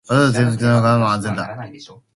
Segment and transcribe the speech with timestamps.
[0.01, 2.01] パスワードは定期的に変えるのが安全だ。